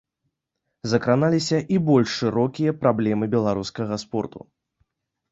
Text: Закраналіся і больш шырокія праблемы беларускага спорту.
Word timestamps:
Закраналіся 0.93 1.57
і 1.75 1.77
больш 1.89 2.15
шырокія 2.21 2.71
праблемы 2.85 3.25
беларускага 3.35 3.99
спорту. 4.05 4.39